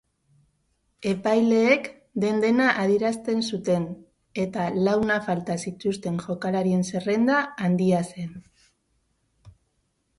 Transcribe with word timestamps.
Epaileek 1.09 1.89
den-dena 2.23 2.69
adierazten 2.85 3.45
zuten 3.51 3.87
eta 4.47 4.67
launa 4.89 5.21
falta 5.31 5.61
zituzten 5.69 6.21
jokalarien 6.27 6.85
zerrenda 6.93 7.41
handia 7.69 8.05
zen. 8.15 8.37